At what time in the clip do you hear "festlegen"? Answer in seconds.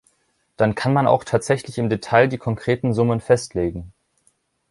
3.21-3.93